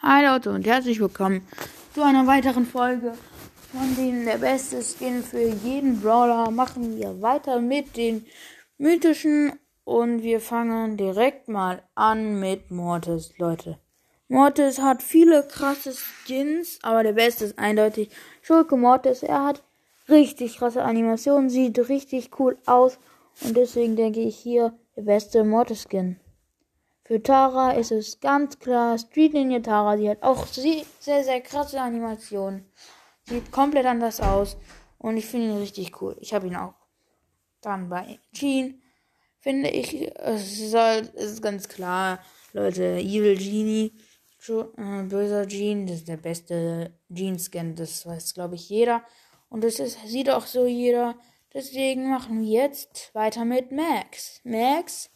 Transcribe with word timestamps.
Hi 0.00 0.24
Leute 0.24 0.52
und 0.52 0.64
herzlich 0.64 1.00
willkommen 1.00 1.44
zu 1.92 2.04
einer 2.04 2.24
weiteren 2.28 2.64
Folge 2.64 3.14
von 3.72 3.96
dem 3.96 4.24
der 4.24 4.38
beste 4.38 4.80
Skin 4.80 5.24
für 5.24 5.42
jeden 5.42 6.00
Brawler. 6.00 6.52
Machen 6.52 6.96
wir 6.96 7.20
weiter 7.20 7.60
mit 7.60 7.96
den 7.96 8.24
mythischen 8.78 9.54
und 9.82 10.22
wir 10.22 10.38
fangen 10.38 10.96
direkt 10.96 11.48
mal 11.48 11.82
an 11.96 12.38
mit 12.38 12.70
Mortis, 12.70 13.36
Leute. 13.38 13.80
Mortis 14.28 14.80
hat 14.80 15.02
viele 15.02 15.42
krasse 15.42 15.92
Skins, 15.92 16.78
aber 16.82 17.02
der 17.02 17.14
beste 17.14 17.46
ist 17.46 17.58
eindeutig 17.58 18.08
Schurke 18.40 18.76
Mortis. 18.76 19.24
Er 19.24 19.46
hat 19.46 19.64
richtig 20.08 20.58
krasse 20.58 20.84
Animationen, 20.84 21.50
sieht 21.50 21.76
richtig 21.88 22.38
cool 22.38 22.56
aus 22.66 23.00
und 23.42 23.56
deswegen 23.56 23.96
denke 23.96 24.20
ich 24.20 24.36
hier 24.36 24.78
der 24.94 25.02
beste 25.02 25.42
Mortis 25.42 25.88
Skin. 25.90 26.20
Für 27.08 27.22
Tara 27.22 27.70
ist 27.70 27.90
es 27.90 28.20
ganz 28.20 28.58
klar 28.58 28.98
Street 28.98 29.32
Ninja 29.32 29.60
Tara. 29.60 29.96
Die 29.96 30.10
hat 30.10 30.22
auch 30.22 30.46
sehr, 30.46 30.84
sehr 31.00 31.40
krasse 31.40 31.80
Animationen. 31.80 32.70
Sieht 33.24 33.50
komplett 33.50 33.86
anders 33.86 34.20
aus. 34.20 34.58
Und 34.98 35.16
ich 35.16 35.24
finde 35.24 35.46
ihn 35.46 35.56
richtig 35.56 36.02
cool. 36.02 36.18
Ich 36.20 36.34
habe 36.34 36.48
ihn 36.48 36.56
auch. 36.56 36.74
Dann 37.62 37.88
bei 37.88 38.18
Jean 38.34 38.82
finde 39.40 39.70
ich, 39.70 40.06
es 40.18 40.60
ist, 40.60 40.74
halt, 40.74 41.40
ganz 41.40 41.66
klar, 41.70 42.18
Leute, 42.52 42.98
Evil 42.98 43.38
Genie, 43.38 43.94
äh, 44.46 45.02
böser 45.04 45.48
Jean, 45.48 45.86
das 45.86 46.00
ist 46.00 46.08
der 46.08 46.18
beste 46.18 46.92
Jean-Scan, 47.10 47.74
das 47.74 48.04
weiß, 48.04 48.34
glaube 48.34 48.56
ich, 48.56 48.68
jeder. 48.68 49.02
Und 49.48 49.64
das 49.64 49.78
ist, 49.78 49.96
sieht 50.06 50.28
auch 50.28 50.44
so 50.44 50.66
jeder. 50.66 51.16
Deswegen 51.54 52.10
machen 52.10 52.42
wir 52.42 52.64
jetzt 52.64 53.14
weiter 53.14 53.46
mit 53.46 53.72
Max. 53.72 54.42
Max 54.44 55.08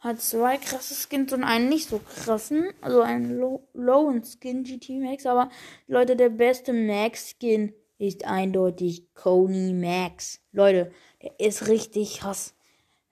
hat 0.00 0.20
zwei 0.20 0.56
krasse 0.56 0.94
Skins 0.94 1.32
und 1.32 1.44
einen 1.44 1.68
nicht 1.68 1.88
so 1.88 1.98
krassen. 1.98 2.70
Also 2.80 3.02
einen 3.02 3.38
low, 3.38 3.68
lowen 3.74 4.24
Skin 4.24 4.64
GT 4.64 5.00
Max. 5.00 5.26
Aber 5.26 5.50
Leute, 5.86 6.16
der 6.16 6.30
beste 6.30 6.72
Max 6.72 7.34
Skin 7.38 7.74
ist 7.98 8.24
eindeutig 8.24 9.12
Coney 9.14 9.74
Max. 9.74 10.40
Leute, 10.52 10.90
der 11.22 11.38
ist 11.38 11.68
richtig 11.68 12.20
krass. 12.20 12.54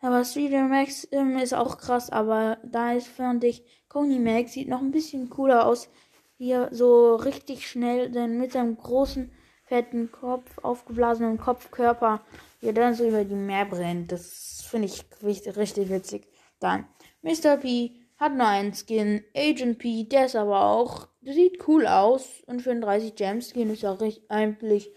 Aber 0.01 0.25
Street 0.25 0.53
Max 0.53 1.07
ähm, 1.11 1.37
ist 1.39 1.55
auch 1.55 1.77
krass, 1.77 2.09
aber 2.09 2.59
da 2.65 2.93
ist, 2.93 3.09
fand 3.09 3.45
ich, 3.45 3.65
Coney 3.89 4.19
Max 4.19 4.53
sieht 4.53 4.69
noch 4.69 4.81
ein 4.81 4.93
bisschen 4.93 5.29
cooler 5.29 5.67
aus. 5.67 5.91
Hier 6.39 6.69
so 6.71 7.17
richtig 7.17 7.69
schnell, 7.69 8.11
denn 8.11 8.39
mit 8.39 8.53
seinem 8.53 8.77
großen, 8.77 9.31
fetten 9.65 10.11
Kopf, 10.13 10.59
aufgeblasenen 10.63 11.37
Kopfkörper, 11.37 12.21
wie 12.61 12.69
er 12.69 12.73
dann 12.73 12.95
so 12.95 13.07
über 13.07 13.25
die 13.25 13.35
Meer 13.35 13.67
brennt. 13.67 14.13
Das 14.13 14.65
finde 14.71 14.87
ich 14.87 15.05
richtig, 15.23 15.57
richtig 15.57 15.91
witzig. 15.91 16.29
Dann 16.61 16.87
Mr. 17.23 17.57
P 17.57 18.01
hat 18.17 18.35
nur 18.35 18.47
einen 18.47 18.75
Skin. 18.75 19.25
Agent 19.35 19.79
P, 19.79 20.05
der 20.05 20.27
ist 20.27 20.37
aber 20.37 20.65
auch, 20.65 21.09
der 21.21 21.35
sieht 21.35 21.67
cool 21.69 21.87
aus. 21.87 22.43
Und 22.47 22.63
für 22.63 22.71
einen 22.71 22.81
30 22.81 23.15
Gem 23.15 23.41
Skin 23.41 23.71
ist 23.71 23.85
er 23.85 24.01
recht, 24.01 24.31
eigentlich 24.31 24.93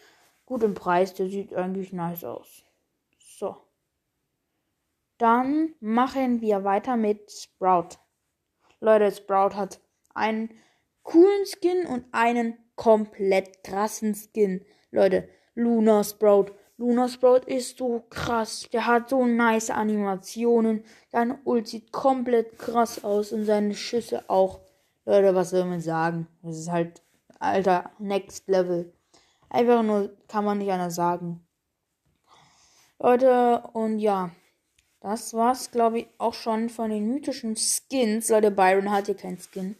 gut 0.46 0.64
im 0.64 0.74
Preis. 0.74 1.14
Der 1.14 1.28
sieht 1.28 1.54
eigentlich 1.54 1.94
nice 1.94 2.24
aus. 2.24 2.64
So. 3.20 3.56
Dann 5.18 5.76
machen 5.80 6.42
wir 6.42 6.64
weiter 6.64 6.98
mit 6.98 7.32
Sprout. 7.32 7.98
Leute, 8.80 9.12
Sprout 9.12 9.56
hat 9.56 9.80
einen 10.16 10.50
coolen 11.04 11.46
Skin 11.46 11.86
und 11.86 12.06
einen 12.12 12.58
komplett 12.76 13.64
krassen 13.64 14.16
Skin. 14.16 14.66
Leute, 14.90 15.30
Luna 15.54 16.04
Sprout 16.04 16.48
Luna 16.82 17.08
Sprout 17.08 17.46
ist 17.46 17.78
so 17.78 18.04
krass. 18.10 18.68
Der 18.74 18.88
hat 18.88 19.10
so 19.10 19.24
nice 19.28 19.70
Animationen. 19.70 20.84
Seine 21.12 21.38
Ult 21.46 21.68
sieht 21.68 21.92
komplett 21.92 22.58
krass 22.58 23.04
aus 23.04 23.32
und 23.32 23.46
seine 23.46 23.76
Schüsse 23.76 24.28
auch. 24.28 24.62
Leute, 25.06 25.36
was 25.36 25.52
soll 25.52 25.66
man 25.66 25.80
sagen? 25.80 26.28
Das 26.42 26.58
ist 26.58 26.72
halt, 26.72 27.04
alter, 27.38 27.92
Next 28.00 28.48
Level. 28.48 28.92
Einfach 29.48 29.84
nur, 29.84 30.18
kann 30.28 30.44
man 30.44 30.58
nicht 30.58 30.72
anders 30.72 30.96
sagen. 30.96 31.46
Leute, 32.98 33.64
und 33.74 34.00
ja. 34.00 34.32
Das 35.02 35.36
war's, 35.36 35.70
glaube 35.70 36.00
ich, 36.00 36.08
auch 36.18 36.34
schon 36.34 36.70
von 36.70 36.90
den 36.90 37.08
mythischen 37.08 37.56
Skins. 37.58 38.30
Leute, 38.30 38.50
Byron 38.50 38.92
hat 38.92 39.06
hier 39.06 39.16
keinen 39.16 39.38
Skin. 39.40 39.76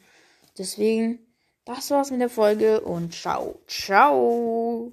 Deswegen, 0.56 1.20
das 1.66 1.90
war's 1.90 2.12
mit 2.12 2.22
der 2.22 2.30
Folge 2.30 2.82
und 2.82 3.14
ciao, 3.14 3.60
ciao. 3.68 4.90